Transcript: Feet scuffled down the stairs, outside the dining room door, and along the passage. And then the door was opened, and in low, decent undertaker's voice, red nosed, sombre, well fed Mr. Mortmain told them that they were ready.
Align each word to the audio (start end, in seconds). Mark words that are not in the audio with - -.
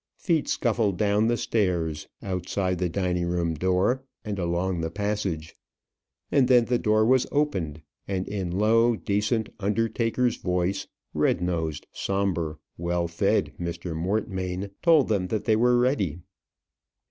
Feet 0.17 0.47
scuffled 0.47 0.97
down 0.97 1.27
the 1.27 1.37
stairs, 1.37 2.07
outside 2.23 2.79
the 2.79 2.89
dining 2.89 3.27
room 3.27 3.53
door, 3.53 4.03
and 4.25 4.39
along 4.39 4.81
the 4.81 4.89
passage. 4.89 5.55
And 6.31 6.47
then 6.47 6.65
the 6.65 6.79
door 6.79 7.05
was 7.05 7.27
opened, 7.31 7.83
and 8.07 8.27
in 8.27 8.49
low, 8.49 8.95
decent 8.95 9.49
undertaker's 9.59 10.37
voice, 10.37 10.87
red 11.13 11.39
nosed, 11.39 11.85
sombre, 11.91 12.55
well 12.79 13.07
fed 13.07 13.53
Mr. 13.59 13.95
Mortmain 13.95 14.71
told 14.81 15.07
them 15.07 15.27
that 15.27 15.45
they 15.45 15.55
were 15.55 15.77
ready. 15.77 16.21